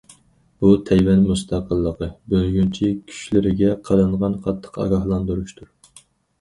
[0.61, 5.73] بۇ،« تەيۋەن مۇستەقىللىقى» بۆلگۈنچى كۈچلىرىگە قىلىنغان قاتتىق ئاگاھلاندۇرۇشتۇر.